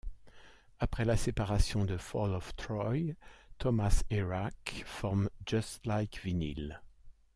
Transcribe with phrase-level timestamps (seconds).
[0.79, 3.13] Après la séparation de Fall of Troy,
[3.59, 6.79] Thomas Erak forme Just Like Vinyl.